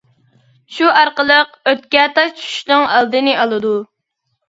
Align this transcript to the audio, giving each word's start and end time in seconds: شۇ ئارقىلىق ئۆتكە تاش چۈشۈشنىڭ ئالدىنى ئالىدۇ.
شۇ 0.77 0.89
ئارقىلىق 1.01 1.53
ئۆتكە 1.73 2.09
تاش 2.17 2.35
چۈشۈشنىڭ 2.43 2.91
ئالدىنى 2.91 3.41
ئالىدۇ. 3.45 3.81